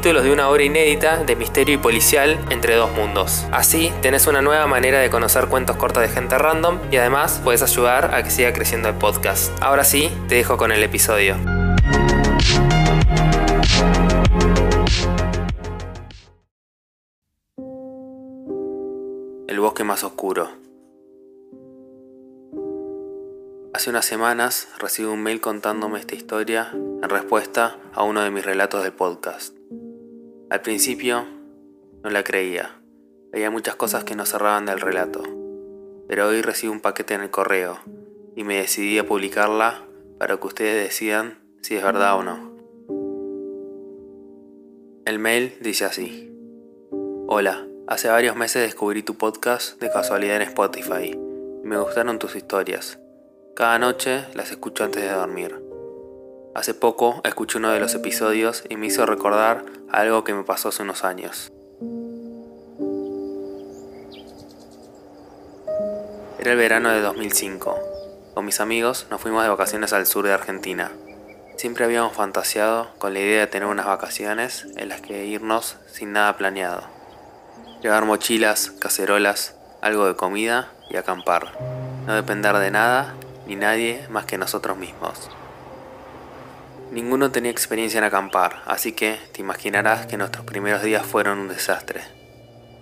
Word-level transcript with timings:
de 0.00 0.32
una 0.32 0.48
obra 0.48 0.62
inédita 0.62 1.24
de 1.24 1.36
misterio 1.36 1.74
y 1.74 1.78
policial 1.78 2.38
entre 2.48 2.74
dos 2.74 2.90
mundos. 2.92 3.46
Así 3.52 3.92
tenés 4.00 4.26
una 4.26 4.40
nueva 4.40 4.66
manera 4.66 4.98
de 4.98 5.10
conocer 5.10 5.46
cuentos 5.48 5.76
cortos 5.76 6.02
de 6.02 6.08
gente 6.08 6.38
random 6.38 6.78
y 6.90 6.96
además 6.96 7.38
puedes 7.44 7.62
ayudar 7.62 8.14
a 8.14 8.22
que 8.22 8.30
siga 8.30 8.54
creciendo 8.54 8.88
el 8.88 8.94
podcast. 8.94 9.52
Ahora 9.62 9.84
sí, 9.84 10.10
te 10.26 10.36
dejo 10.36 10.56
con 10.56 10.72
el 10.72 10.82
episodio. 10.82 11.36
El 19.48 19.60
bosque 19.60 19.84
más 19.84 20.02
oscuro. 20.02 20.48
Hace 23.74 23.90
unas 23.90 24.06
semanas 24.06 24.68
recibí 24.78 25.08
un 25.08 25.22
mail 25.22 25.42
contándome 25.42 26.00
esta 26.00 26.14
historia 26.14 26.70
en 26.72 27.08
respuesta 27.08 27.76
a 27.92 28.02
uno 28.02 28.22
de 28.22 28.30
mis 28.30 28.46
relatos 28.46 28.82
del 28.82 28.94
podcast. 28.94 29.59
Al 30.50 30.60
principio 30.62 31.24
no 32.02 32.10
la 32.10 32.22
creía, 32.22 32.80
veía 33.32 33.50
muchas 33.50 33.76
cosas 33.76 34.04
que 34.04 34.14
no 34.14 34.26
cerraban 34.26 34.66
del 34.66 34.80
relato, 34.80 35.22
pero 36.08 36.28
hoy 36.28 36.42
recibo 36.42 36.72
un 36.72 36.80
paquete 36.80 37.14
en 37.14 37.22
el 37.22 37.30
correo 37.30 37.78
y 38.36 38.44
me 38.44 38.56
decidí 38.56 38.98
a 38.98 39.06
publicarla 39.06 39.86
para 40.18 40.36
que 40.36 40.46
ustedes 40.46 40.82
decidan 40.82 41.38
si 41.62 41.76
es 41.76 41.82
verdad 41.82 42.18
o 42.18 42.22
no. 42.22 42.50
El 45.06 45.18
mail 45.18 45.54
dice 45.60 45.86
así. 45.86 46.30
Hola, 47.26 47.66
hace 47.86 48.08
varios 48.08 48.36
meses 48.36 48.62
descubrí 48.62 49.02
tu 49.02 49.14
podcast 49.16 49.80
de 49.80 49.90
casualidad 49.90 50.36
en 50.36 50.42
Spotify 50.42 51.18
me 51.62 51.78
gustaron 51.78 52.18
tus 52.18 52.36
historias. 52.36 52.98
Cada 53.54 53.78
noche 53.78 54.24
las 54.34 54.50
escucho 54.50 54.82
antes 54.82 55.02
de 55.02 55.10
dormir. 55.10 55.69
Hace 56.52 56.74
poco 56.74 57.20
escuché 57.22 57.58
uno 57.58 57.70
de 57.70 57.78
los 57.78 57.94
episodios 57.94 58.64
y 58.68 58.76
me 58.76 58.86
hizo 58.86 59.06
recordar 59.06 59.64
algo 59.88 60.24
que 60.24 60.34
me 60.34 60.42
pasó 60.42 60.70
hace 60.70 60.82
unos 60.82 61.04
años. 61.04 61.52
Era 66.40 66.50
el 66.52 66.58
verano 66.58 66.90
de 66.90 67.02
2005. 67.02 67.78
Con 68.34 68.44
mis 68.44 68.58
amigos 68.58 69.06
nos 69.10 69.20
fuimos 69.20 69.44
de 69.44 69.48
vacaciones 69.48 69.92
al 69.92 70.06
sur 70.06 70.26
de 70.26 70.32
Argentina. 70.32 70.90
Siempre 71.56 71.84
habíamos 71.84 72.14
fantaseado 72.14 72.88
con 72.98 73.14
la 73.14 73.20
idea 73.20 73.40
de 73.40 73.46
tener 73.46 73.68
unas 73.68 73.86
vacaciones 73.86 74.66
en 74.76 74.88
las 74.88 75.00
que 75.02 75.26
irnos 75.26 75.76
sin 75.86 76.12
nada 76.12 76.36
planeado. 76.36 76.82
Llevar 77.80 78.06
mochilas, 78.06 78.72
cacerolas, 78.72 79.54
algo 79.82 80.06
de 80.06 80.16
comida 80.16 80.72
y 80.90 80.96
acampar. 80.96 81.52
No 82.06 82.14
depender 82.14 82.56
de 82.56 82.72
nada 82.72 83.14
ni 83.46 83.54
nadie 83.54 84.04
más 84.10 84.24
que 84.24 84.36
nosotros 84.36 84.76
mismos. 84.76 85.30
Ninguno 86.90 87.30
tenía 87.30 87.52
experiencia 87.52 87.98
en 87.98 88.04
acampar, 88.04 88.62
así 88.66 88.90
que 88.90 89.16
te 89.32 89.40
imaginarás 89.40 90.06
que 90.06 90.16
nuestros 90.16 90.44
primeros 90.44 90.82
días 90.82 91.06
fueron 91.06 91.38
un 91.38 91.48
desastre. 91.48 92.02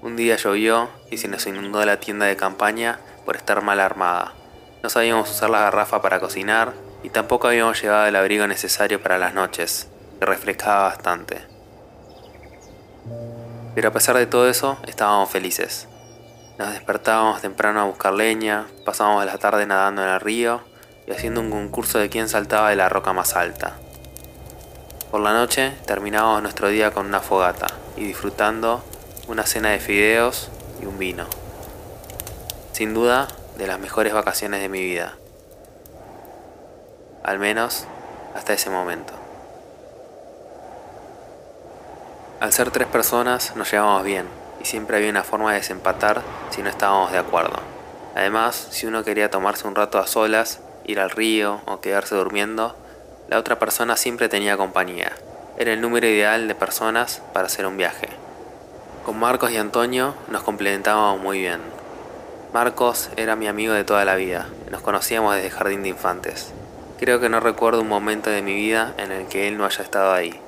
Un 0.01 0.17
día 0.17 0.37
llovió 0.37 0.89
y 1.11 1.19
se 1.19 1.29
nos 1.29 1.47
inundó 1.47 1.85
la 1.85 2.01
tienda 2.01 2.25
de 2.25 2.35
campaña 2.35 3.01
por 3.27 3.37
estar 3.37 3.63
mal 3.63 3.81
armada. 3.81 4.33
No 4.83 4.89
sabíamos 4.89 5.31
usar 5.31 5.51
la 5.51 5.61
garrafa 5.61 6.01
para 6.01 6.21
cocinar 6.21 6.73
y 7.03 7.11
tampoco 7.11 7.49
habíamos 7.49 7.83
llevado 7.83 8.07
el 8.07 8.17
abrigo 8.17 8.47
necesario 8.47 9.03
para 9.03 9.19
las 9.19 9.35
noches, 9.35 9.89
que 10.19 10.25
refrescaba 10.25 10.85
bastante. 10.85 11.43
Pero 13.75 13.89
a 13.89 13.93
pesar 13.93 14.17
de 14.17 14.27
todo 14.27 14.49
eso, 14.49 14.79
estábamos 14.87 15.29
felices. 15.29 15.87
Nos 16.59 16.73
despertábamos 16.73 17.43
temprano 17.43 17.81
a 17.81 17.85
buscar 17.85 18.15
leña, 18.15 18.69
pasábamos 18.87 19.27
la 19.27 19.37
tarde 19.37 19.67
nadando 19.67 20.03
en 20.03 20.09
el 20.09 20.21
río 20.21 20.63
y 21.07 21.13
haciendo 21.13 21.43
un 21.43 21.51
concurso 21.51 21.99
de 21.99 22.09
quién 22.09 22.31
saltaba 22.31 22.71
de 22.71 22.77
la 22.77 22.89
roca 22.89 23.13
más 23.13 23.37
alta. 23.37 23.77
Por 25.11 25.23
la 25.23 25.33
noche 25.33 25.73
terminábamos 25.87 26.43
nuestro 26.43 26.69
día 26.69 26.91
con 26.91 27.07
una 27.07 27.21
fogata 27.21 27.67
y 27.97 28.05
disfrutando 28.05 28.85
una 29.27 29.47
cena 29.47 29.71
de 29.71 29.81
fideos 29.81 30.51
y 30.83 30.85
un 30.85 30.99
vino. 30.99 31.25
Sin 32.73 32.93
duda, 32.93 33.27
de 33.57 33.67
las 33.67 33.81
mejores 33.81 34.13
vacaciones 34.13 34.61
de 34.61 34.69
mi 34.69 34.83
vida. 34.83 35.17
Al 37.23 37.39
menos 37.39 37.87
hasta 38.35 38.53
ese 38.53 38.69
momento. 38.69 39.15
Al 42.41 42.53
ser 42.53 42.71
tres 42.71 42.87
personas 42.87 43.57
nos 43.57 43.71
llevábamos 43.71 44.05
bien 44.05 44.27
y 44.61 44.67
siempre 44.67 44.99
había 44.99 45.09
una 45.09 45.25
forma 45.25 45.53
de 45.53 45.59
desempatar 45.59 46.21
si 46.51 46.63
no 46.63 46.69
estábamos 46.69 47.13
de 47.13 47.19
acuerdo. 47.19 47.57
Además, 48.15 48.69
si 48.71 48.87
uno 48.87 49.05
quería 49.05 49.31
tomarse 49.31 49.67
un 49.67 49.75
rato 49.75 49.99
a 49.99 50.07
solas, 50.07 50.61
ir 50.85 51.01
al 51.01 51.11
río 51.11 51.63
o 51.65 51.81
quedarse 51.81 52.15
durmiendo, 52.15 52.77
la 53.29 53.39
otra 53.39 53.59
persona 53.59 53.97
siempre 53.97 54.29
tenía 54.29 54.57
compañía. 54.57 55.13
Era 55.59 55.73
el 55.73 55.81
número 55.81 56.07
ideal 56.07 56.49
de 56.49 56.55
personas 56.55 57.21
para 57.35 57.47
hacer 57.47 57.67
un 57.67 57.77
viaje. 57.77 58.09
Con 59.05 59.19
Marcos 59.19 59.51
y 59.51 59.59
Antonio 59.59 60.15
nos 60.29 60.43
complementábamos 60.43 61.21
muy 61.21 61.41
bien. 61.41 61.61
Marcos 62.55 63.11
era 63.17 63.37
mi 63.37 63.47
amigo 63.47 63.75
de 63.75 63.85
toda 63.85 64.07
la 64.07 64.17
vida. 64.17 64.49
Nos 64.71 64.81
conocíamos 64.81 65.35
desde 65.35 65.51
jardín 65.51 65.83
de 65.83 65.91
infantes. 65.91 66.53
Creo 66.99 67.21
que 67.21 67.29
no 67.29 67.41
recuerdo 67.41 67.83
un 67.83 67.89
momento 67.89 68.31
de 68.31 68.41
mi 68.41 68.55
vida 68.55 68.95
en 68.97 69.13
el 69.13 69.27
que 69.27 69.47
él 69.47 69.59
no 69.59 69.67
haya 69.67 69.83
estado 69.83 70.15
ahí. 70.15 70.41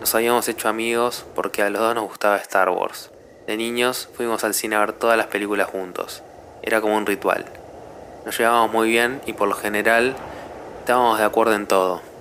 Nos 0.00 0.14
habíamos 0.14 0.48
hecho 0.48 0.68
amigos 0.68 1.26
porque 1.34 1.62
a 1.62 1.68
los 1.68 1.82
dos 1.82 1.94
nos 1.94 2.04
gustaba 2.04 2.36
Star 2.38 2.70
Wars. 2.70 3.10
De 3.46 3.58
niños 3.58 4.08
fuimos 4.16 4.44
al 4.44 4.54
cine 4.54 4.76
a 4.76 4.80
ver 4.80 4.92
todas 4.92 5.18
las 5.18 5.26
películas 5.26 5.68
juntos. 5.68 6.22
Era 6.62 6.80
como 6.80 6.96
un 6.96 7.04
ritual. 7.04 7.44
Nos 8.24 8.38
llevábamos 8.38 8.72
muy 8.72 8.88
bien 8.88 9.20
y 9.26 9.34
por 9.34 9.48
lo 9.48 9.54
general 9.54 10.16
estábamos 10.80 11.18
de 11.18 11.24
acuerdo 11.24 11.54
en 11.54 11.66
todo. 11.66 12.13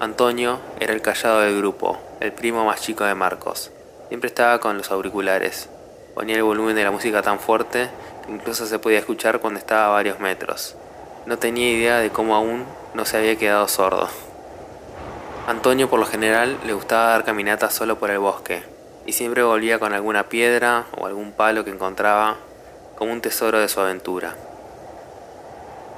Antonio 0.00 0.58
era 0.80 0.92
el 0.92 1.02
callado 1.02 1.40
del 1.40 1.56
grupo, 1.56 1.98
el 2.20 2.32
primo 2.32 2.64
más 2.64 2.80
chico 2.80 3.04
de 3.04 3.14
Marcos. 3.14 3.70
Siempre 4.08 4.26
estaba 4.26 4.58
con 4.58 4.76
los 4.76 4.90
auriculares. 4.90 5.68
Ponía 6.14 6.34
el 6.34 6.42
volumen 6.42 6.74
de 6.74 6.82
la 6.82 6.90
música 6.90 7.22
tan 7.22 7.38
fuerte 7.38 7.88
que 8.26 8.32
incluso 8.32 8.66
se 8.66 8.80
podía 8.80 8.98
escuchar 8.98 9.38
cuando 9.38 9.60
estaba 9.60 9.86
a 9.86 9.90
varios 9.90 10.18
metros. 10.18 10.74
No 11.26 11.38
tenía 11.38 11.70
idea 11.70 11.98
de 11.98 12.10
cómo 12.10 12.34
aún 12.34 12.64
no 12.94 13.04
se 13.04 13.18
había 13.18 13.36
quedado 13.36 13.68
sordo. 13.68 14.08
Antonio 15.46 15.88
por 15.88 16.00
lo 16.00 16.06
general 16.06 16.58
le 16.66 16.72
gustaba 16.72 17.10
dar 17.10 17.24
caminatas 17.24 17.72
solo 17.72 17.96
por 17.98 18.10
el 18.10 18.18
bosque 18.18 18.64
y 19.06 19.12
siempre 19.12 19.44
volvía 19.44 19.78
con 19.78 19.92
alguna 19.92 20.28
piedra 20.28 20.86
o 20.98 21.06
algún 21.06 21.32
palo 21.32 21.64
que 21.64 21.70
encontraba 21.70 22.36
como 22.96 23.12
un 23.12 23.20
tesoro 23.20 23.60
de 23.60 23.68
su 23.68 23.80
aventura. 23.80 24.34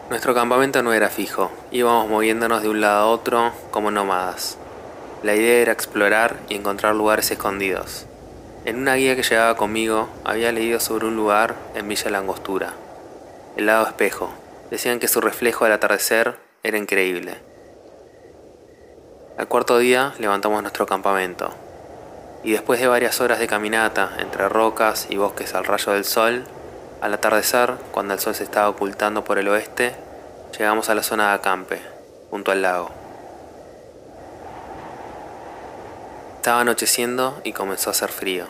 Nuestro 0.09 0.35
campamento 0.35 0.85
no 0.85 0.93
era 0.93 1.09
fijo, 1.09 1.51
íbamos 1.73 2.09
moviéndonos 2.09 2.63
de 2.63 2.69
un 2.69 2.81
lado 2.81 3.01
a 3.01 3.07
otro 3.07 3.53
como 3.73 3.91
nómadas. 3.91 4.57
La 5.25 5.35
idea 5.35 5.63
era 5.63 5.73
explorar 5.73 6.37
y 6.49 6.55
encontrar 6.55 6.95
lugares 6.95 7.33
escondidos. 7.33 8.07
En 8.65 8.79
una 8.79 8.95
guía 8.95 9.17
que 9.17 9.25
llevaba 9.25 9.57
conmigo 9.57 10.09
había 10.23 10.53
leído 10.53 10.79
sobre 10.79 11.07
un 11.07 11.17
lugar 11.17 11.57
en 11.75 11.89
Villa 11.89 12.11
Langostura, 12.13 12.75
el 13.57 13.67
lado 13.67 13.85
espejo. 13.85 14.33
Decían 14.71 15.01
que 15.01 15.09
su 15.09 15.21
reflejo 15.21 15.65
al 15.65 15.73
atardecer 15.73 16.37
era 16.63 16.79
increíble. 16.79 17.39
Al 19.37 19.49
cuarto 19.49 19.77
día 19.79 20.15
levantamos 20.21 20.63
nuestro 20.63 20.87
campamento 20.87 21.51
y 22.45 22.53
después 22.53 22.79
de 22.79 22.87
varias 22.87 23.21
horas 23.21 23.41
de 23.41 23.49
caminata 23.49 24.13
entre 24.19 24.49
rocas 24.49 25.09
y 25.11 25.17
bosques 25.17 25.53
al 25.55 25.65
rayo 25.65 25.93
del 25.93 26.05
sol, 26.05 26.45
al 27.01 27.15
atardecer, 27.15 27.75
cuando 27.93 28.15
el 28.15 28.21
sol 28.21 28.35
se 28.35 28.45
estaba 28.45 28.69
ocultando 28.69 29.25
por 29.25 29.39
el 29.39 29.49
oeste, 29.49 29.95
llegamos 30.59 30.89
a 30.89 30.95
la 30.95 31.03
zona 31.03 31.29
de 31.29 31.35
acampe, 31.35 31.81
junto 32.31 32.53
al 32.53 32.63
lago. 32.63 32.91
Estaba 36.37 36.61
anocheciendo 36.61 37.41
y 37.45 37.53
comenzó 37.53 37.91
a 37.91 37.93
hacer 37.93 38.11
frío. 38.11 38.47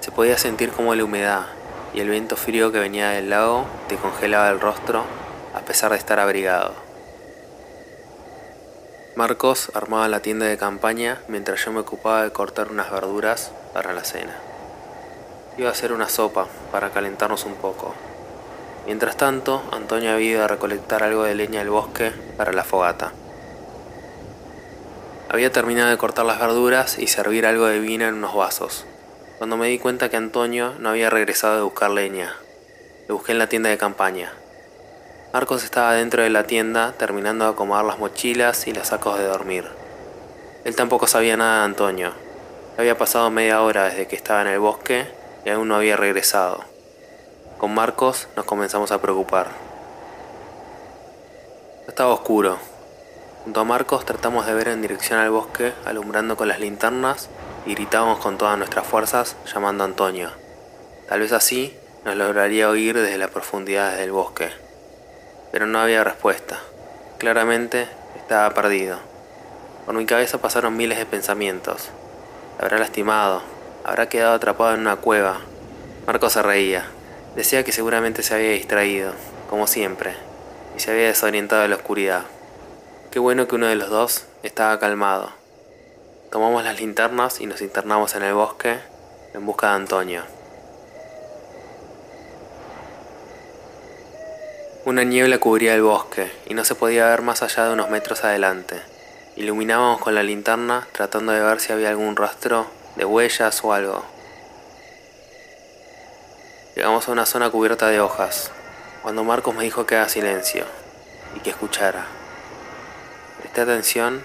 Se 0.00 0.12
podía 0.12 0.38
sentir 0.38 0.70
como 0.70 0.94
la 0.94 1.04
humedad 1.04 1.46
y 1.92 2.00
el 2.00 2.08
viento 2.08 2.36
frío 2.36 2.70
que 2.72 2.78
venía 2.78 3.10
del 3.10 3.30
lago 3.30 3.66
te 3.88 3.96
congelaba 3.96 4.48
el 4.50 4.60
rostro 4.60 5.04
a 5.54 5.60
pesar 5.60 5.90
de 5.90 5.98
estar 5.98 6.20
abrigado. 6.20 6.72
Marcos 9.16 9.72
armaba 9.74 10.06
la 10.06 10.20
tienda 10.20 10.46
de 10.46 10.56
campaña 10.56 11.20
mientras 11.26 11.64
yo 11.64 11.72
me 11.72 11.80
ocupaba 11.80 12.22
de 12.22 12.30
cortar 12.30 12.70
unas 12.70 12.90
verduras 12.90 13.50
para 13.74 13.92
la 13.92 14.04
cena. 14.04 14.47
Iba 15.58 15.70
a 15.70 15.72
hacer 15.72 15.92
una 15.92 16.08
sopa 16.08 16.46
para 16.70 16.90
calentarnos 16.90 17.44
un 17.44 17.56
poco. 17.56 17.92
Mientras 18.86 19.16
tanto, 19.16 19.60
Antonio 19.72 20.12
había 20.12 20.30
ido 20.30 20.44
a 20.44 20.46
recolectar 20.46 21.02
algo 21.02 21.24
de 21.24 21.34
leña 21.34 21.58
del 21.58 21.70
bosque 21.70 22.12
para 22.36 22.52
la 22.52 22.62
fogata. 22.62 23.12
Había 25.28 25.50
terminado 25.50 25.90
de 25.90 25.98
cortar 25.98 26.26
las 26.26 26.38
verduras 26.38 27.00
y 27.00 27.08
servir 27.08 27.44
algo 27.44 27.66
de 27.66 27.80
vino 27.80 28.06
en 28.06 28.14
unos 28.14 28.36
vasos, 28.36 28.86
cuando 29.38 29.56
me 29.56 29.66
di 29.66 29.80
cuenta 29.80 30.08
que 30.08 30.16
Antonio 30.16 30.74
no 30.78 30.90
había 30.90 31.10
regresado 31.10 31.56
de 31.56 31.62
buscar 31.62 31.90
leña. 31.90 32.36
Lo 33.08 33.16
busqué 33.16 33.32
en 33.32 33.38
la 33.38 33.48
tienda 33.48 33.68
de 33.68 33.78
campaña. 33.78 34.32
Marcos 35.32 35.64
estaba 35.64 35.92
dentro 35.94 36.22
de 36.22 36.30
la 36.30 36.44
tienda 36.44 36.92
terminando 36.92 37.46
de 37.46 37.50
acomodar 37.50 37.84
las 37.84 37.98
mochilas 37.98 38.68
y 38.68 38.72
los 38.72 38.86
sacos 38.86 39.18
de 39.18 39.26
dormir. 39.26 39.64
Él 40.64 40.76
tampoco 40.76 41.08
sabía 41.08 41.36
nada 41.36 41.58
de 41.58 41.64
Antonio. 41.64 42.12
Había 42.78 42.96
pasado 42.96 43.28
media 43.30 43.60
hora 43.60 43.86
desde 43.86 44.06
que 44.06 44.14
estaba 44.14 44.42
en 44.42 44.46
el 44.46 44.60
bosque 44.60 45.17
aún 45.50 45.68
no 45.68 45.76
había 45.76 45.96
regresado. 45.96 46.64
Con 47.58 47.74
Marcos 47.74 48.28
nos 48.36 48.44
comenzamos 48.44 48.92
a 48.92 49.00
preocupar. 49.00 49.48
Estaba 51.88 52.12
oscuro. 52.12 52.58
Junto 53.44 53.60
a 53.60 53.64
Marcos 53.64 54.04
tratamos 54.04 54.46
de 54.46 54.54
ver 54.54 54.68
en 54.68 54.82
dirección 54.82 55.18
al 55.18 55.30
bosque, 55.30 55.72
alumbrando 55.84 56.36
con 56.36 56.48
las 56.48 56.60
linternas 56.60 57.28
y 57.66 57.74
gritábamos 57.74 58.18
con 58.18 58.38
todas 58.38 58.58
nuestras 58.58 58.86
fuerzas 58.86 59.36
llamando 59.52 59.84
a 59.84 59.86
Antonio. 59.86 60.30
Tal 61.08 61.20
vez 61.20 61.32
así 61.32 61.76
nos 62.04 62.16
lograría 62.16 62.68
oír 62.68 62.96
desde 62.96 63.18
las 63.18 63.30
profundidades 63.30 63.98
del 63.98 64.12
bosque. 64.12 64.50
Pero 65.50 65.66
no 65.66 65.80
había 65.80 66.04
respuesta. 66.04 66.60
Claramente 67.18 67.88
estaba 68.16 68.50
perdido. 68.54 68.98
Por 69.86 69.94
mi 69.94 70.04
cabeza 70.04 70.38
pasaron 70.38 70.76
miles 70.76 70.98
de 70.98 71.06
pensamientos. 71.06 71.88
habrá 72.60 72.78
lastimado? 72.78 73.57
¿Habrá 73.88 74.10
quedado 74.10 74.34
atrapado 74.34 74.74
en 74.74 74.80
una 74.80 74.96
cueva? 74.96 75.40
Marcos 76.06 76.34
se 76.34 76.42
reía. 76.42 76.84
Decía 77.36 77.64
que 77.64 77.72
seguramente 77.72 78.22
se 78.22 78.34
había 78.34 78.50
distraído, 78.50 79.14
como 79.48 79.66
siempre, 79.66 80.14
y 80.76 80.80
se 80.80 80.90
había 80.90 81.06
desorientado 81.06 81.64
en 81.64 81.70
la 81.70 81.76
oscuridad. 81.76 82.24
Qué 83.10 83.18
bueno 83.18 83.48
que 83.48 83.54
uno 83.54 83.66
de 83.66 83.76
los 83.76 83.88
dos 83.88 84.26
estaba 84.42 84.78
calmado. 84.78 85.30
Tomamos 86.30 86.64
las 86.64 86.78
linternas 86.78 87.40
y 87.40 87.46
nos 87.46 87.62
internamos 87.62 88.14
en 88.14 88.24
el 88.24 88.34
bosque 88.34 88.76
en 89.32 89.46
busca 89.46 89.68
de 89.68 89.76
Antonio. 89.76 90.22
Una 94.84 95.02
niebla 95.02 95.38
cubría 95.38 95.74
el 95.74 95.80
bosque 95.80 96.30
y 96.44 96.52
no 96.52 96.66
se 96.66 96.74
podía 96.74 97.06
ver 97.06 97.22
más 97.22 97.42
allá 97.42 97.64
de 97.64 97.72
unos 97.72 97.88
metros 97.88 98.22
adelante. 98.22 98.76
Iluminábamos 99.36 99.98
con 100.02 100.14
la 100.14 100.22
linterna 100.22 100.86
tratando 100.92 101.32
de 101.32 101.40
ver 101.40 101.58
si 101.60 101.72
había 101.72 101.88
algún 101.88 102.16
rastro 102.16 102.66
de 102.98 103.04
huellas 103.04 103.64
o 103.64 103.72
algo. 103.72 104.04
Llegamos 106.74 107.08
a 107.08 107.12
una 107.12 107.26
zona 107.26 107.48
cubierta 107.48 107.86
de 107.86 108.00
hojas, 108.00 108.50
cuando 109.02 109.24
Marcos 109.24 109.54
me 109.54 109.62
dijo 109.62 109.86
que 109.86 109.96
haga 109.96 110.08
silencio 110.08 110.64
y 111.36 111.40
que 111.40 111.50
escuchara. 111.50 112.06
Presté 113.38 113.60
atención 113.60 114.22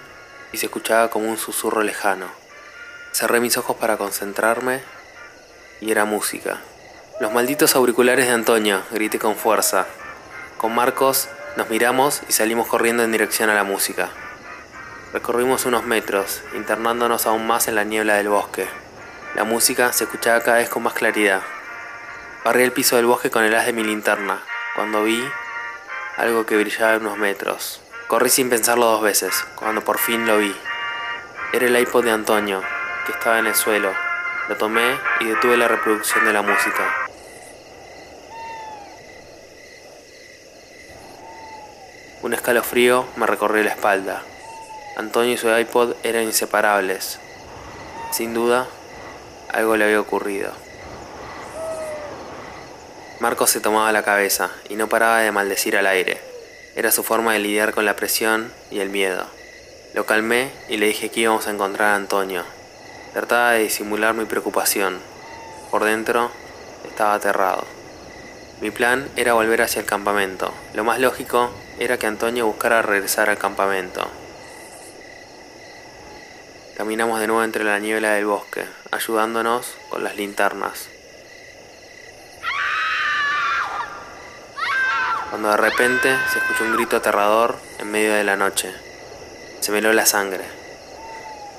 y 0.52 0.58
se 0.58 0.66
escuchaba 0.66 1.08
como 1.08 1.28
un 1.28 1.38
susurro 1.38 1.82
lejano. 1.82 2.26
Cerré 3.12 3.38
mis 3.38 3.56
ojos 3.56 3.76
para 3.76 3.96
concentrarme 3.96 4.82
y 5.80 5.92
era 5.92 6.04
música. 6.04 6.60
Los 7.20 7.32
malditos 7.32 7.76
auriculares 7.76 8.26
de 8.26 8.32
Antonio, 8.32 8.82
grité 8.90 9.20
con 9.20 9.36
fuerza. 9.36 9.86
Con 10.58 10.74
Marcos 10.74 11.28
nos 11.56 11.70
miramos 11.70 12.22
y 12.28 12.32
salimos 12.32 12.66
corriendo 12.66 13.04
en 13.04 13.12
dirección 13.12 13.50
a 13.50 13.54
la 13.54 13.62
música. 13.62 14.10
Recorrimos 15.14 15.64
unos 15.64 15.84
metros, 15.84 16.42
internándonos 16.56 17.26
aún 17.26 17.46
más 17.46 17.68
en 17.68 17.76
la 17.76 17.84
niebla 17.84 18.14
del 18.14 18.30
bosque. 18.30 18.66
La 19.36 19.44
música 19.44 19.92
se 19.92 20.02
escuchaba 20.04 20.40
cada 20.40 20.56
vez 20.56 20.68
con 20.68 20.82
más 20.82 20.92
claridad. 20.92 21.40
Barrí 22.44 22.64
el 22.64 22.72
piso 22.72 22.96
del 22.96 23.06
bosque 23.06 23.30
con 23.30 23.44
el 23.44 23.54
haz 23.54 23.66
de 23.66 23.72
mi 23.72 23.84
linterna, 23.84 24.42
cuando 24.74 25.04
vi 25.04 25.24
algo 26.16 26.46
que 26.46 26.56
brillaba 26.56 26.94
a 26.94 26.96
unos 26.96 27.16
metros. 27.16 27.80
Corrí 28.08 28.28
sin 28.28 28.50
pensarlo 28.50 28.86
dos 28.86 29.02
veces, 29.02 29.46
cuando 29.54 29.84
por 29.84 29.98
fin 29.98 30.26
lo 30.26 30.38
vi. 30.38 30.52
Era 31.52 31.66
el 31.66 31.78
iPod 31.78 32.02
de 32.02 32.10
Antonio, 32.10 32.60
que 33.06 33.12
estaba 33.12 33.38
en 33.38 33.46
el 33.46 33.54
suelo. 33.54 33.92
Lo 34.48 34.56
tomé 34.56 34.98
y 35.20 35.26
detuve 35.26 35.56
la 35.56 35.68
reproducción 35.68 36.24
de 36.24 36.32
la 36.32 36.42
música. 36.42 36.92
Un 42.22 42.34
escalofrío 42.34 43.06
me 43.14 43.26
recorrió 43.26 43.62
la 43.62 43.70
espalda. 43.70 44.24
Antonio 44.96 45.32
y 45.32 45.36
su 45.36 45.48
iPod 45.48 45.94
eran 46.04 46.22
inseparables. 46.22 47.18
Sin 48.12 48.32
duda, 48.32 48.68
algo 49.52 49.76
le 49.76 49.86
había 49.86 50.00
ocurrido. 50.00 50.52
Marcos 53.18 53.50
se 53.50 53.60
tomaba 53.60 53.90
la 53.90 54.04
cabeza 54.04 54.50
y 54.68 54.76
no 54.76 54.88
paraba 54.88 55.18
de 55.20 55.32
maldecir 55.32 55.76
al 55.76 55.86
aire. 55.86 56.20
Era 56.76 56.92
su 56.92 57.02
forma 57.02 57.32
de 57.32 57.40
lidiar 57.40 57.72
con 57.72 57.84
la 57.84 57.96
presión 57.96 58.52
y 58.70 58.80
el 58.80 58.90
miedo. 58.90 59.26
Lo 59.94 60.06
calmé 60.06 60.50
y 60.68 60.76
le 60.76 60.86
dije 60.86 61.08
que 61.08 61.20
íbamos 61.20 61.46
a 61.46 61.50
encontrar 61.50 61.90
a 61.90 61.96
Antonio. 61.96 62.44
Trataba 63.12 63.52
de 63.52 63.64
disimular 63.64 64.14
mi 64.14 64.26
preocupación. 64.26 65.00
Por 65.70 65.84
dentro 65.84 66.30
estaba 66.84 67.14
aterrado. 67.14 67.64
Mi 68.60 68.70
plan 68.70 69.08
era 69.16 69.34
volver 69.34 69.62
hacia 69.62 69.80
el 69.80 69.86
campamento. 69.86 70.52
Lo 70.72 70.84
más 70.84 71.00
lógico 71.00 71.50
era 71.80 71.98
que 71.98 72.06
Antonio 72.06 72.46
buscara 72.46 72.82
regresar 72.82 73.28
al 73.28 73.38
campamento. 73.38 74.08
Caminamos 76.76 77.20
de 77.20 77.26
nuevo 77.26 77.44
entre 77.44 77.64
la 77.64 77.78
niebla 77.78 78.12
del 78.12 78.26
bosque, 78.26 78.64
ayudándonos 78.90 79.74
con 79.90 80.04
las 80.04 80.16
linternas. 80.16 80.88
cuando 85.34 85.50
de 85.50 85.56
repente 85.56 86.16
se 86.32 86.38
escuchó 86.38 86.62
un 86.62 86.76
grito 86.76 86.94
aterrador 86.94 87.56
en 87.80 87.90
medio 87.90 88.14
de 88.14 88.22
la 88.22 88.36
noche. 88.36 88.72
Se 89.58 89.72
me 89.72 89.82
la 89.82 90.06
sangre. 90.06 90.44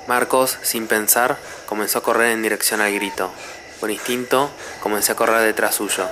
Marcos, 0.08 0.56
sin 0.62 0.86
pensar, 0.86 1.36
comenzó 1.66 1.98
a 1.98 2.02
correr 2.02 2.30
en 2.30 2.40
dirección 2.40 2.80
al 2.80 2.94
grito. 2.94 3.30
Por 3.78 3.90
instinto, 3.90 4.50
comencé 4.80 5.12
a 5.12 5.16
correr 5.16 5.42
detrás 5.42 5.74
suyo. 5.74 6.08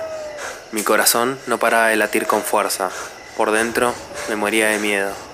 Mi 0.73 0.83
corazón 0.83 1.39
no 1.47 1.57
paraba 1.57 1.87
de 1.87 1.95
latir 1.95 2.27
con 2.27 2.43
fuerza. 2.43 2.91
Por 3.35 3.49
dentro, 3.49 3.95
me 4.29 4.35
moría 4.35 4.67
de 4.67 4.77
miedo. 4.77 5.24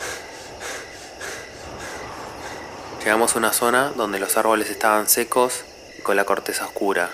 Llegamos 3.04 3.34
a 3.34 3.40
una 3.40 3.52
zona 3.52 3.92
donde 3.96 4.20
los 4.20 4.38
árboles 4.38 4.70
estaban 4.70 5.10
secos 5.10 5.66
y 5.98 6.04
con 6.04 6.16
la 6.16 6.24
corteza 6.24 6.66
oscura. 6.66 7.10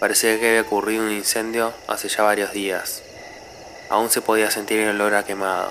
Parecía 0.00 0.40
que 0.40 0.48
había 0.48 0.62
ocurrido 0.62 1.04
un 1.04 1.12
incendio 1.12 1.74
hace 1.86 2.08
ya 2.08 2.22
varios 2.22 2.52
días. 2.52 3.02
Aún 3.90 4.08
se 4.08 4.22
podía 4.22 4.50
sentir 4.50 4.80
el 4.80 4.88
olor 4.88 5.14
a 5.14 5.24
quemado. 5.24 5.70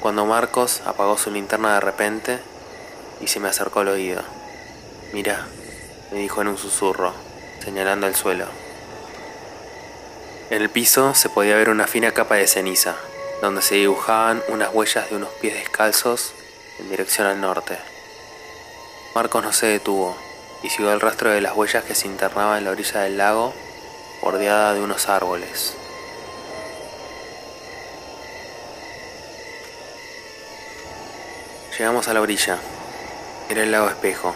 Cuando 0.00 0.24
Marcos 0.24 0.80
apagó 0.86 1.18
su 1.18 1.30
linterna 1.30 1.74
de 1.74 1.80
repente 1.80 2.38
y 3.20 3.26
se 3.26 3.38
me 3.38 3.48
acercó 3.48 3.80
al 3.80 3.88
oído. 3.88 4.22
Mira, 5.12 5.46
me 6.10 6.20
dijo 6.20 6.40
en 6.40 6.48
un 6.48 6.56
susurro, 6.56 7.12
señalando 7.62 8.06
el 8.06 8.14
suelo. 8.14 8.46
En 10.48 10.62
el 10.62 10.70
piso 10.70 11.14
se 11.14 11.28
podía 11.28 11.56
ver 11.56 11.68
una 11.68 11.86
fina 11.86 12.12
capa 12.12 12.36
de 12.36 12.46
ceniza, 12.46 12.96
donde 13.42 13.60
se 13.60 13.74
dibujaban 13.74 14.42
unas 14.48 14.72
huellas 14.72 15.10
de 15.10 15.16
unos 15.16 15.30
pies 15.42 15.52
descalzos 15.52 16.32
en 16.78 16.88
dirección 16.88 17.26
al 17.26 17.38
norte. 17.38 17.91
Marcos 19.14 19.44
no 19.44 19.52
se 19.52 19.66
detuvo 19.66 20.16
y 20.62 20.70
siguió 20.70 20.90
el 20.90 21.00
rastro 21.00 21.30
de 21.30 21.42
las 21.42 21.54
huellas 21.54 21.84
que 21.84 21.94
se 21.94 22.06
internaban 22.06 22.56
en 22.56 22.64
la 22.64 22.70
orilla 22.70 23.00
del 23.00 23.18
lago, 23.18 23.52
bordeada 24.22 24.72
de 24.72 24.80
unos 24.80 25.08
árboles. 25.08 25.74
Llegamos 31.76 32.08
a 32.08 32.14
la 32.14 32.22
orilla. 32.22 32.58
Era 33.50 33.62
el 33.64 33.72
lago 33.72 33.88
espejo. 33.88 34.34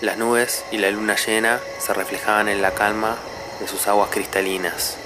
Las 0.00 0.16
nubes 0.16 0.64
y 0.70 0.78
la 0.78 0.90
luna 0.90 1.16
llena 1.16 1.60
se 1.78 1.92
reflejaban 1.92 2.48
en 2.48 2.62
la 2.62 2.72
calma 2.72 3.18
de 3.60 3.68
sus 3.68 3.86
aguas 3.88 4.08
cristalinas. 4.10 4.96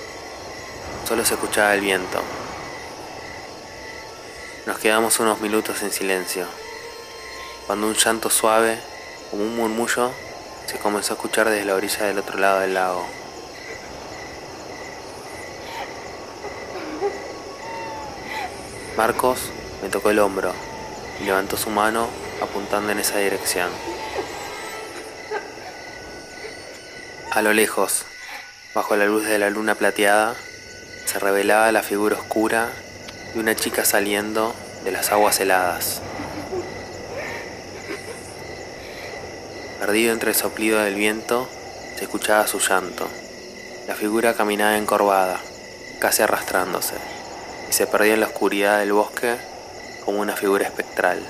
Solo 1.08 1.24
se 1.24 1.34
escuchaba 1.34 1.74
el 1.74 1.80
viento. 1.80 2.22
Nos 4.66 4.78
quedamos 4.78 5.18
unos 5.18 5.40
minutos 5.40 5.82
en 5.82 5.90
silencio, 5.90 6.46
cuando 7.66 7.86
un 7.86 7.94
llanto 7.94 8.28
suave, 8.28 8.78
como 9.30 9.44
un 9.44 9.56
murmullo, 9.56 10.10
se 10.66 10.78
comenzó 10.78 11.12
a 11.12 11.16
escuchar 11.16 11.48
desde 11.48 11.64
la 11.64 11.74
orilla 11.74 12.06
del 12.06 12.18
otro 12.18 12.38
lado 12.38 12.60
del 12.60 12.74
lago. 12.74 13.06
Marcos 18.96 19.40
me 19.82 19.88
tocó 19.88 20.10
el 20.10 20.18
hombro 20.18 20.52
y 21.20 21.24
levantó 21.24 21.56
su 21.56 21.70
mano 21.70 22.08
apuntando 22.42 22.90
en 22.90 22.98
esa 22.98 23.18
dirección. 23.18 23.70
A 27.30 27.42
lo 27.42 27.52
lejos, 27.52 28.06
bajo 28.74 28.96
la 28.96 29.06
luz 29.06 29.24
de 29.24 29.38
la 29.38 29.50
luna 29.50 29.74
plateada, 29.74 30.34
se 31.04 31.18
revelaba 31.18 31.70
la 31.70 31.82
figura 31.82 32.16
oscura 32.16 32.70
de 33.32 33.40
una 33.40 33.54
chica 33.54 33.84
saliendo 33.84 34.54
de 34.84 34.90
las 34.90 35.12
aguas 35.12 35.38
heladas. 35.40 36.02
Perdido 39.88 40.12
entre 40.12 40.32
el 40.32 40.36
soplido 40.36 40.80
del 40.80 40.96
viento, 40.96 41.48
se 41.96 42.04
escuchaba 42.04 42.46
su 42.46 42.58
llanto. 42.58 43.08
La 43.86 43.94
figura 43.94 44.34
caminaba 44.34 44.76
encorvada, 44.76 45.40
casi 45.98 46.20
arrastrándose, 46.20 46.96
y 47.70 47.72
se 47.72 47.86
perdía 47.86 48.12
en 48.12 48.20
la 48.20 48.26
oscuridad 48.26 48.80
del 48.80 48.92
bosque 48.92 49.36
como 50.04 50.20
una 50.20 50.36
figura 50.36 50.66
espectral. 50.66 51.26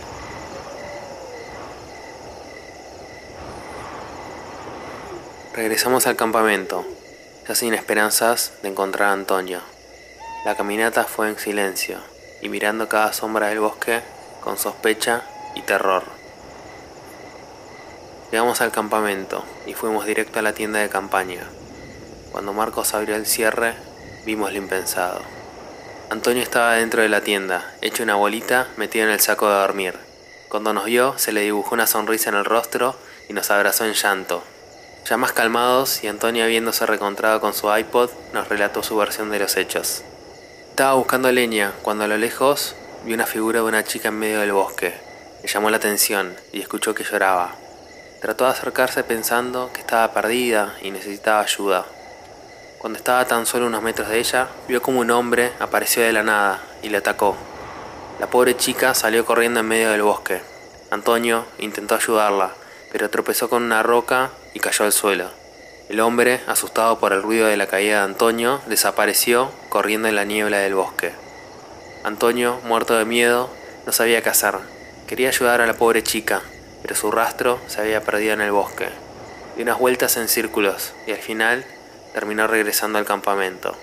Regresamos 5.55 6.09
al 6.09 6.17
campamento, 6.17 6.85
ya 7.47 7.55
sin 7.55 7.75
esperanzas 7.75 8.55
de 8.63 8.71
encontrar 8.71 9.11
a 9.11 9.13
Antonio. 9.13 9.61
La 10.45 10.57
caminata 10.57 11.05
fue 11.05 11.29
en 11.29 11.39
silencio 11.39 12.01
y 12.43 12.49
mirando 12.49 12.89
cada 12.89 13.13
sombra 13.13 13.51
del 13.51 13.61
bosque 13.61 14.01
con 14.43 14.59
sospecha 14.59 15.23
y 15.55 15.63
terror. 15.63 16.18
Llegamos 18.31 18.61
al 18.61 18.73
campamento 18.73 19.43
y 19.67 19.73
fuimos 19.73 20.05
directo 20.05 20.39
a 20.39 20.43
la 20.43 20.53
tienda 20.53 20.81
de 20.81 20.91
campaña. 20.91 21.45
Cuando 22.31 22.53
Marcos 22.53 22.93
abrió 22.93 23.17
el 23.17 23.25
cierre, 23.25 23.75
vimos 24.27 24.53
lo 24.53 24.59
impensado. 24.59 25.23
Antonio 26.11 26.43
estaba 26.43 26.75
dentro 26.75 27.01
de 27.01 27.09
la 27.09 27.23
tienda, 27.23 27.75
hecho 27.81 28.03
una 28.03 28.17
bolita 28.17 28.69
metido 28.77 29.07
en 29.07 29.13
el 29.13 29.21
saco 29.21 29.49
de 29.49 29.55
dormir. 29.55 29.95
Cuando 30.49 30.75
nos 30.75 30.85
vio, 30.85 31.17
se 31.17 31.33
le 31.33 31.41
dibujó 31.41 31.75
una 31.75 31.87
sonrisa 31.87 32.29
en 32.29 32.37
el 32.37 32.45
rostro 32.45 32.97
y 33.31 33.33
nos 33.33 33.51
abrazó 33.51 33.87
en 33.87 33.95
llanto. 33.95 34.43
Ya 35.09 35.17
más 35.17 35.33
calmados 35.33 36.05
y 36.05 36.09
Antonio 36.09 36.45
habiéndose 36.45 36.85
recontrado 36.85 37.41
con 37.41 37.55
su 37.55 37.75
iPod, 37.75 38.11
nos 38.35 38.49
relató 38.49 38.83
su 38.83 38.95
versión 38.97 39.31
de 39.31 39.39
los 39.39 39.57
hechos. 39.57 40.03
Estaba 40.69 40.95
buscando 40.95 41.33
leña 41.33 41.73
cuando 41.83 42.05
a 42.05 42.09
lo 42.09 42.19
lejos 42.19 42.77
vi 43.05 43.15
una 43.15 43.27
figura 43.27 43.61
de 43.61 43.67
una 43.67 43.85
chica 43.85 44.09
en 44.09 44.19
medio 44.19 44.41
del 44.41 44.53
bosque. 44.53 44.95
Le 45.43 45.49
llamó 45.49 45.71
la 45.71 45.79
atención 45.79 46.37
y 46.53 46.61
escuchó 46.61 46.95
que 46.95 47.05
lloraba. 47.05 47.55
Trató 48.21 48.47
de 48.47 48.51
acercarse 48.51 49.05
pensando 49.05 49.71
que 49.73 49.81
estaba 49.81 50.13
perdida 50.13 50.75
y 50.83 50.91
necesitaba 50.91 51.41
ayuda. 51.41 51.87
Cuando 52.79 52.99
estaba 52.99 53.25
tan 53.27 53.47
solo 53.47 53.67
unos 53.67 53.81
metros 53.81 54.09
de 54.09 54.19
ella, 54.19 54.49
vio 54.67 54.83
como 54.83 54.99
un 54.99 55.13
hombre 55.13 55.53
apareció 55.61 56.03
de 56.03 56.13
la 56.13 56.25
nada 56.25 56.61
y 56.83 56.89
le 56.89 56.97
atacó. 56.97 57.37
La 58.19 58.29
pobre 58.29 58.57
chica 58.57 58.95
salió 58.95 59.25
corriendo 59.25 59.61
en 59.61 59.69
medio 59.69 59.93
del 59.93 60.03
bosque. 60.03 60.43
Antonio 60.91 61.45
intentó 61.59 61.95
ayudarla, 61.95 62.51
pero 62.91 63.09
tropezó 63.09 63.49
con 63.49 63.63
una 63.63 63.85
roca 63.85 64.31
y 64.53 64.59
cayó 64.59 64.85
al 64.85 64.93
suelo. 64.93 65.31
El 65.89 66.01
hombre, 66.01 66.41
asustado 66.49 66.99
por 66.99 67.13
el 67.13 67.23
ruido 67.23 67.47
de 67.47 67.57
la 67.57 67.69
caída 67.69 67.99
de 67.99 68.05
Antonio, 68.05 68.61
desapareció 68.67 69.53
corriendo 69.69 70.09
en 70.09 70.17
la 70.17 70.25
niebla 70.25 70.59
del 70.59 70.75
bosque. 70.75 71.13
Antonio, 72.03 72.61
muerto 72.65 72.99
de 72.99 73.05
miedo, 73.05 73.49
no 73.87 73.93
sabía 73.93 74.23
qué 74.23 74.29
hacer. 74.29 74.57
Quería 75.07 75.29
ayudar 75.29 75.61
a 75.61 75.67
la 75.67 75.75
pobre 75.75 76.03
chica, 76.03 76.43
su 76.95 77.11
rastro 77.11 77.61
se 77.67 77.81
había 77.81 78.03
perdido 78.03 78.35
en 78.35 78.41
el 78.41 78.53
bosque. 78.53 78.89
Dio 79.55 79.65
unas 79.65 79.79
vueltas 79.79 80.17
en 80.17 80.29
círculos 80.29 80.93
y 81.07 81.13
al 81.13 81.19
final 81.19 81.65
terminó 82.13 82.47
regresando 82.47 82.99
al 82.99 83.05
campamento. 83.05 83.77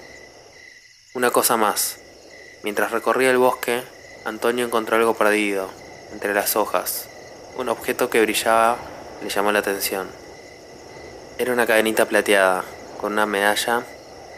Una 1.13 1.31
cosa 1.31 1.57
más. 1.57 1.97
Mientras 2.63 2.91
recorría 2.91 3.31
el 3.31 3.37
bosque, 3.37 3.83
Antonio 4.25 4.65
encontró 4.65 4.97
algo 4.97 5.13
perdido, 5.13 5.69
entre 6.11 6.33
las 6.33 6.55
hojas. 6.55 7.07
Un 7.57 7.69
objeto 7.69 8.09
que 8.09 8.21
brillaba 8.21 8.77
le 9.21 9.29
llamó 9.29 9.51
la 9.51 9.59
atención. 9.59 10.09
Era 11.37 11.53
una 11.53 11.65
cadenita 11.67 12.05
plateada, 12.05 12.63
con 12.99 13.13
una 13.13 13.25
medalla 13.25 13.83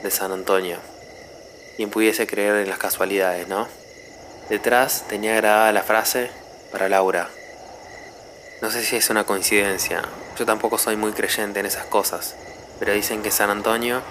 de 0.03 0.11
San 0.11 0.31
Antonio. 0.31 0.77
Quien 1.75 1.89
pudiese 1.89 2.27
creer 2.27 2.55
en 2.55 2.69
las 2.69 2.79
casualidades, 2.79 3.47
¿no? 3.47 3.67
Detrás 4.49 5.05
tenía 5.07 5.35
grabada 5.35 5.71
la 5.71 5.83
frase 5.83 6.31
para 6.71 6.89
Laura. 6.89 7.29
No 8.61 8.71
sé 8.71 8.83
si 8.83 8.95
es 8.95 9.11
una 9.11 9.23
coincidencia, 9.23 10.01
yo 10.37 10.45
tampoco 10.45 10.79
soy 10.79 10.97
muy 10.97 11.11
creyente 11.11 11.59
en 11.59 11.67
esas 11.67 11.85
cosas, 11.85 12.35
pero 12.79 12.91
dicen 12.91 13.21
que 13.21 13.29
San 13.29 13.51
Antonio 13.51 14.01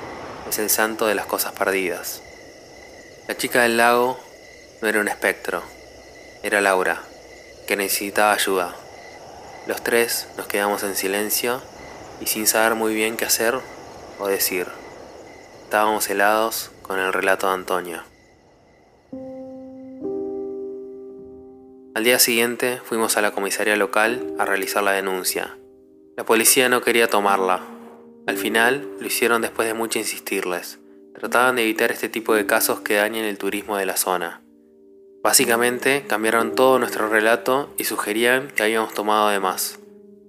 es 0.49 0.61
el 0.61 0.71
santo 0.71 1.07
de 1.07 1.17
las 1.17 1.27
cosas 1.27 1.53
perdidas. 1.53 2.23
La 3.27 3.37
chica 3.37 3.63
del 3.63 3.77
lago 3.77 4.21
no 4.81 4.89
era 4.89 5.01
un 5.01 5.09
espectro, 5.09 5.65
era 6.45 6.61
Laura, 6.61 7.03
que 7.67 7.77
necesitaba 7.77 8.35
ayuda. 8.35 8.77
Los 9.67 9.83
tres 9.83 10.29
nos 10.37 10.47
quedamos 10.47 10.85
en 10.85 10.95
silencio 10.95 11.61
y 12.21 12.27
sin 12.27 12.47
saber 12.47 12.77
muy 12.77 12.95
bien 12.95 13.17
qué 13.17 13.25
hacer 13.25 13.59
o 14.21 14.29
decir. 14.29 14.69
Estábamos 15.65 16.09
helados 16.09 16.71
con 16.83 17.01
el 17.01 17.13
relato 17.13 17.49
de 17.49 17.55
Antonio. 17.55 18.16
Al 21.97 22.05
día 22.05 22.19
siguiente 22.19 22.79
fuimos 22.85 23.17
a 23.17 23.23
la 23.23 23.31
comisaría 23.31 23.75
local 23.75 24.35
a 24.39 24.45
realizar 24.45 24.83
la 24.83 24.93
denuncia. 24.93 25.57
La 26.15 26.27
policía 26.27 26.69
no 26.69 26.83
quería 26.83 27.09
tomarla. 27.09 27.63
Al 28.27 28.37
final 28.37 28.87
lo 29.01 29.07
hicieron 29.07 29.41
después 29.41 29.67
de 29.67 29.73
mucho 29.73 29.99
insistirles. 29.99 30.79
Trataban 31.15 31.57
de 31.57 31.63
evitar 31.63 31.91
este 31.91 32.11
tipo 32.11 32.35
de 32.35 32.45
casos 32.45 32.81
que 32.81 32.97
dañen 32.97 33.25
el 33.25 33.39
turismo 33.39 33.79
de 33.79 33.87
la 33.87 33.97
zona. 33.97 34.43
Básicamente 35.23 36.05
cambiaron 36.07 36.55
todo 36.55 36.79
nuestro 36.79 37.09
relato 37.09 37.73
y 37.79 37.85
sugerían 37.85 38.49
que 38.49 38.65
habíamos 38.65 38.93
tomado 38.93 39.31
de 39.31 39.41
más. 39.41 39.79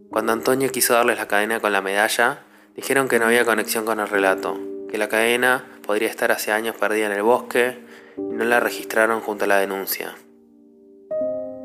Cuando 0.10 0.32
Antonio 0.32 0.72
quiso 0.72 0.94
darles 0.94 1.18
la 1.18 1.28
cadena 1.28 1.60
con 1.60 1.74
la 1.74 1.82
medalla, 1.82 2.46
dijeron 2.78 3.10
que 3.10 3.20
no 3.20 3.26
había 3.26 3.44
conexión 3.44 3.84
con 3.84 4.00
el 4.00 4.08
relato, 4.08 4.58
que 4.90 4.98
la 4.98 5.10
cadena 5.10 5.66
podría 5.86 6.08
estar 6.08 6.32
hace 6.32 6.54
años 6.54 6.78
perdida 6.78 7.08
en 7.08 7.12
el 7.12 7.24
bosque 7.24 7.78
y 8.16 8.22
no 8.22 8.46
la 8.46 8.62
registraron 8.62 9.20
junto 9.20 9.44
a 9.44 9.48
la 9.50 9.58
denuncia. 9.58 10.16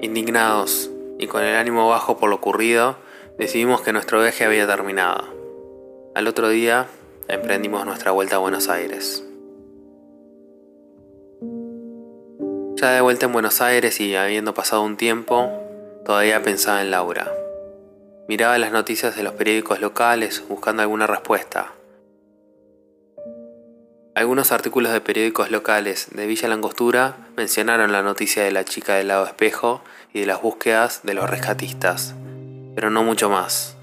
Indignados 0.02 0.90
y 1.20 1.28
con 1.28 1.44
el 1.44 1.54
ánimo 1.54 1.88
bajo 1.88 2.16
por 2.18 2.28
lo 2.28 2.34
ocurrido, 2.34 2.96
decidimos 3.38 3.82
que 3.82 3.92
nuestro 3.92 4.20
viaje 4.20 4.44
había 4.44 4.66
terminado. 4.66 5.28
Al 6.16 6.26
otro 6.26 6.48
día, 6.48 6.88
emprendimos 7.28 7.86
nuestra 7.86 8.10
vuelta 8.10 8.34
a 8.34 8.40
Buenos 8.40 8.68
Aires. 8.68 9.24
Ya 12.74 12.90
de 12.90 13.00
vuelta 13.00 13.26
en 13.26 13.32
Buenos 13.32 13.60
Aires 13.60 14.00
y 14.00 14.16
habiendo 14.16 14.54
pasado 14.54 14.82
un 14.82 14.96
tiempo, 14.96 15.48
todavía 16.04 16.42
pensaba 16.42 16.82
en 16.82 16.90
Laura. 16.90 17.30
Miraba 18.26 18.58
las 18.58 18.72
noticias 18.72 19.14
de 19.14 19.22
los 19.22 19.34
periódicos 19.34 19.80
locales 19.80 20.42
buscando 20.48 20.82
alguna 20.82 21.06
respuesta. 21.06 21.74
Algunos 24.14 24.52
artículos 24.52 24.92
de 24.92 25.00
periódicos 25.00 25.50
locales 25.50 26.08
de 26.10 26.26
Villa 26.26 26.46
Langostura 26.46 27.16
mencionaron 27.34 27.92
la 27.92 28.02
noticia 28.02 28.44
de 28.44 28.52
la 28.52 28.62
chica 28.62 28.96
del 28.96 29.08
lado 29.08 29.24
espejo 29.24 29.82
y 30.12 30.20
de 30.20 30.26
las 30.26 30.42
búsquedas 30.42 31.00
de 31.02 31.14
los 31.14 31.30
rescatistas, 31.30 32.14
pero 32.74 32.90
no 32.90 33.04
mucho 33.04 33.30
más. 33.30 33.78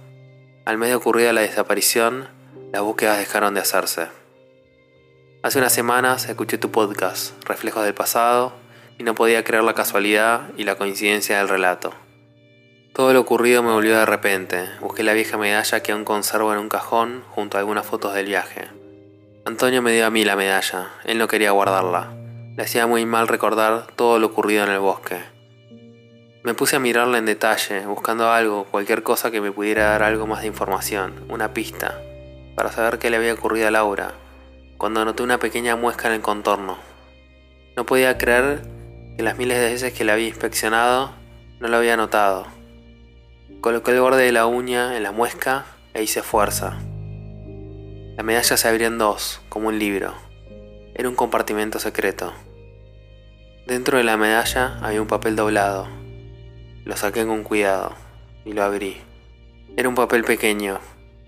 Al 0.65 0.77
mes 0.77 0.89
de 0.89 0.95
ocurrida 0.95 1.33
la 1.33 1.41
desaparición, 1.41 2.27
las 2.71 2.83
búsquedas 2.83 3.17
dejaron 3.17 3.55
de 3.55 3.61
hacerse. 3.61 4.07
Hace 5.41 5.57
unas 5.57 5.73
semanas 5.73 6.29
escuché 6.29 6.59
tu 6.59 6.69
podcast, 6.69 7.33
Reflejos 7.45 7.83
del 7.83 7.95
Pasado, 7.95 8.53
y 8.99 9.03
no 9.03 9.15
podía 9.15 9.43
creer 9.43 9.63
la 9.63 9.73
casualidad 9.73 10.51
y 10.57 10.63
la 10.63 10.75
coincidencia 10.75 11.39
del 11.39 11.49
relato. 11.49 11.91
Todo 12.93 13.13
lo 13.13 13.21
ocurrido 13.21 13.63
me 13.63 13.71
volvió 13.71 13.97
de 13.97 14.05
repente. 14.05 14.69
Busqué 14.79 15.01
la 15.01 15.13
vieja 15.13 15.37
medalla 15.37 15.81
que 15.81 15.91
aún 15.91 16.05
conservo 16.05 16.53
en 16.53 16.59
un 16.59 16.69
cajón 16.69 17.23
junto 17.29 17.57
a 17.57 17.61
algunas 17.61 17.87
fotos 17.87 18.13
del 18.13 18.27
viaje. 18.27 18.78
Antonio 19.49 19.81
me 19.81 19.91
dio 19.91 20.05
a 20.05 20.11
mí 20.11 20.23
la 20.23 20.35
medalla, 20.35 20.91
él 21.05 21.17
no 21.17 21.27
quería 21.27 21.49
guardarla. 21.49 22.11
Le 22.55 22.61
hacía 22.61 22.85
muy 22.85 23.07
mal 23.07 23.27
recordar 23.27 23.87
todo 23.95 24.19
lo 24.19 24.27
ocurrido 24.27 24.63
en 24.63 24.69
el 24.69 24.77
bosque. 24.77 25.17
Me 26.43 26.53
puse 26.53 26.75
a 26.75 26.79
mirarla 26.79 27.17
en 27.17 27.25
detalle, 27.25 27.83
buscando 27.87 28.31
algo, 28.31 28.65
cualquier 28.65 29.01
cosa 29.01 29.31
que 29.31 29.41
me 29.41 29.51
pudiera 29.51 29.85
dar 29.85 30.03
algo 30.03 30.27
más 30.27 30.41
de 30.41 30.47
información, 30.47 31.25
una 31.29 31.51
pista, 31.51 31.99
para 32.55 32.71
saber 32.71 32.99
qué 32.99 33.09
le 33.09 33.17
había 33.17 33.33
ocurrido 33.33 33.67
a 33.67 33.71
Laura, 33.71 34.11
cuando 34.77 35.03
noté 35.03 35.23
una 35.23 35.39
pequeña 35.39 35.75
muesca 35.75 36.09
en 36.09 36.13
el 36.13 36.21
contorno. 36.21 36.77
No 37.75 37.87
podía 37.87 38.19
creer 38.19 38.61
que 39.17 39.23
las 39.23 39.39
miles 39.39 39.57
de 39.57 39.71
veces 39.71 39.93
que 39.93 40.03
la 40.03 40.13
había 40.13 40.27
inspeccionado 40.27 41.15
no 41.59 41.69
lo 41.69 41.77
había 41.77 41.97
notado. 41.97 42.45
Coloqué 43.61 43.93
el 43.93 44.01
borde 44.01 44.25
de 44.25 44.31
la 44.31 44.45
uña 44.45 44.95
en 44.95 45.01
la 45.01 45.11
muesca 45.11 45.65
e 45.95 46.03
hice 46.03 46.21
fuerza. 46.21 46.77
La 48.19 48.23
medalla 48.23 48.57
se 48.57 48.67
abría 48.67 48.87
en 48.87 48.97
dos, 48.97 49.39
como 49.47 49.69
un 49.69 49.79
libro. 49.79 50.13
Era 50.93 51.07
un 51.07 51.15
compartimento 51.15 51.79
secreto. 51.79 52.33
Dentro 53.65 53.97
de 53.97 54.03
la 54.03 54.17
medalla 54.17 54.77
había 54.81 55.01
un 55.01 55.07
papel 55.07 55.37
doblado, 55.37 55.87
lo 56.83 56.97
saqué 56.97 57.25
con 57.25 57.43
cuidado 57.43 57.93
y 58.43 58.51
lo 58.51 58.63
abrí. 58.63 58.97
Era 59.77 59.87
un 59.87 59.95
papel 59.95 60.25
pequeño 60.25 60.81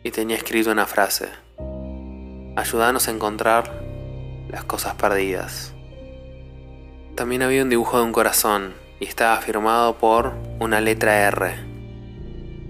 y 0.03 0.11
tenía 0.11 0.35
escrito 0.35 0.69
una 0.69 0.85
frase. 0.85 1.29
Ayúdanos 2.57 3.07
a 3.07 3.11
encontrar 3.11 3.71
las 4.49 4.65
cosas 4.65 4.95
perdidas. 4.95 5.73
También 7.15 7.41
había 7.41 7.63
un 7.63 7.69
dibujo 7.69 7.99
de 7.99 8.03
un 8.03 8.11
corazón 8.11 8.73
y 8.99 9.05
estaba 9.05 9.37
firmado 9.37 9.97
por 9.97 10.33
una 10.59 10.81
letra 10.81 11.25
R. 11.29 11.55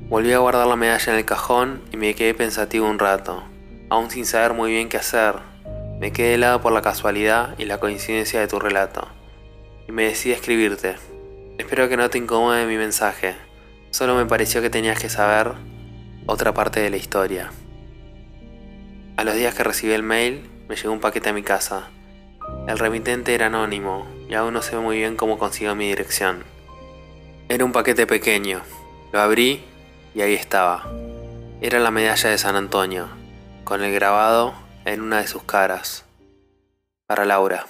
Volví 0.10 0.32
a 0.32 0.38
guardar 0.38 0.68
la 0.68 0.76
medalla 0.76 1.12
en 1.12 1.18
el 1.18 1.26
cajón 1.26 1.82
y 1.92 1.98
me 1.98 2.14
quedé 2.14 2.36
pensativo 2.36 2.88
un 2.88 3.00
rato, 3.00 3.46
aún 3.92 4.10
sin 4.10 4.26
saber 4.26 4.54
muy 4.54 4.72
bien 4.72 4.88
qué 4.88 4.96
hacer. 4.96 5.36
Me 6.00 6.14
quedé 6.14 6.36
helado 6.36 6.62
por 6.62 6.72
la 6.72 6.82
casualidad 6.82 7.56
y 7.58 7.66
la 7.66 7.78
coincidencia 7.78 8.40
de 8.40 8.48
tu 8.48 8.58
relato, 8.58 9.10
y 9.86 9.92
me 9.92 10.06
decidí 10.06 10.32
a 10.32 10.38
escribirte. 10.38 10.96
Espero 11.58 11.90
que 11.90 11.98
no 11.98 12.10
te 12.10 12.18
incomode 12.18 12.66
mi 12.66 12.78
mensaje. 12.78 13.36
Solo 13.90 14.16
me 14.16 14.26
pareció 14.26 14.62
que 14.62 14.70
tenías 14.70 14.98
que 14.98 15.10
saber 15.10 15.56
otra 16.26 16.54
parte 16.54 16.80
de 16.80 16.90
la 16.90 16.96
historia. 16.96 17.52
A 19.18 19.26
los 19.26 19.36
días 19.36 19.54
que 19.54 19.66
recibí 19.66 19.92
el 19.92 20.04
mail, 20.04 20.50
me 20.70 20.78
llegó 20.78 20.94
un 20.94 21.02
paquete 21.02 21.28
a 21.28 21.34
mi 21.34 21.44
casa. 21.44 21.90
El 22.70 22.80
remitente 22.80 23.36
era 23.36 23.48
anónimo 23.48 24.08
y 24.30 24.36
aún 24.36 24.54
no 24.54 24.62
sé 24.62 24.78
muy 24.78 25.00
bien 25.00 25.18
cómo 25.18 25.38
consiguió 25.38 25.76
mi 25.76 25.90
dirección. 25.90 26.46
Era 27.50 27.66
un 27.66 27.74
paquete 27.74 28.08
pequeño. 28.08 28.62
Lo 29.12 29.20
abrí 29.20 29.66
y 30.16 30.22
ahí 30.22 30.34
estaba. 30.34 30.90
Era 31.60 31.80
la 31.80 31.92
medalla 31.92 32.30
de 32.30 32.38
San 32.38 32.56
Antonio. 32.56 33.21
Con 33.64 33.84
el 33.84 33.94
grabado 33.94 34.54
en 34.86 35.02
una 35.02 35.20
de 35.20 35.28
sus 35.28 35.44
caras. 35.44 36.06
Para 37.06 37.26
Laura. 37.26 37.66